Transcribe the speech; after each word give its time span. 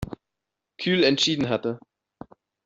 Kühl 0.79 1.03
entschieden 1.03 1.47
hatte. 1.49 1.79